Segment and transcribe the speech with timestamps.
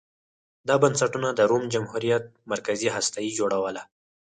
[0.67, 3.83] دا بنسټونه د روم جمهوریت مرکزي هسته یې جوړوله